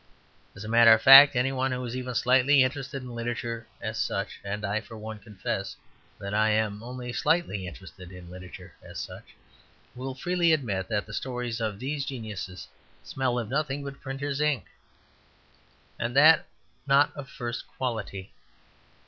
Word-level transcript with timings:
As 0.55 0.63
a 0.63 0.67
matter 0.67 0.91
of 0.93 1.01
fact, 1.03 1.35
any 1.35 1.51
one 1.51 1.71
who 1.71 1.85
is 1.85 1.95
even 1.95 2.15
slightly 2.15 2.63
interested 2.63 3.03
in 3.03 3.13
literature 3.13 3.67
as 3.79 3.99
such 3.99 4.39
(and 4.43 4.65
I, 4.65 4.81
for 4.81 4.97
one, 4.97 5.19
confess 5.19 5.75
that 6.19 6.33
I 6.33 6.49
am 6.49 6.81
only 6.81 7.13
slightly 7.13 7.67
interested 7.67 8.11
in 8.11 8.27
literature 8.31 8.73
as 8.81 8.99
such), 8.99 9.35
will 9.93 10.15
freely 10.15 10.53
admit 10.53 10.87
that 10.87 11.05
the 11.05 11.13
stories 11.13 11.61
of 11.61 11.77
these 11.77 12.03
geniuses 12.03 12.67
smell 13.03 13.37
of 13.37 13.47
nothing 13.47 13.83
but 13.83 14.01
printer's 14.01 14.41
ink, 14.41 14.65
and 15.99 16.15
that 16.15 16.47
not 16.87 17.15
of 17.15 17.29
first 17.29 17.65
rate 17.67 17.77
quality. 17.77 18.33